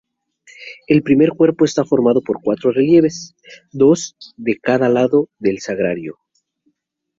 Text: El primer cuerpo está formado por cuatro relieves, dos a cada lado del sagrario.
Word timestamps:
El 0.87 1.03
primer 1.03 1.29
cuerpo 1.29 1.63
está 1.63 1.85
formado 1.85 2.23
por 2.23 2.41
cuatro 2.41 2.71
relieves, 2.71 3.35
dos 3.71 4.15
a 4.35 4.59
cada 4.59 4.89
lado 4.89 5.29
del 5.37 5.59
sagrario. 5.59 6.17